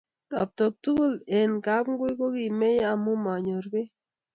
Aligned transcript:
Taptook 0.29 0.75
tugul 0.83 1.13
eng 1.37 1.55
kapngui 1.65 2.13
kokimeiyo 2.19 2.83
amu 2.91 3.11
manyoor 3.23 3.65
beek. 3.73 3.89